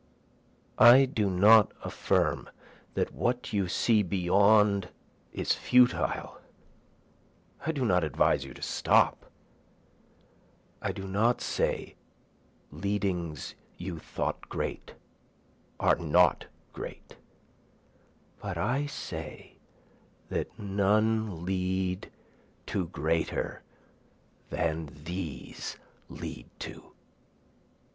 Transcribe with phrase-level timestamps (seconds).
[0.79, 2.49] I do not affirm
[2.95, 4.89] that what you see beyond
[5.31, 6.41] is futile,
[7.67, 9.27] I do not advise you to stop,
[10.81, 11.97] I do not say
[12.71, 14.95] leadings you thought great
[15.79, 17.17] are not great,
[18.41, 19.57] But I say
[20.29, 22.09] that none lead
[22.65, 23.61] to greater
[24.49, 25.77] than these
[26.09, 26.95] lead to.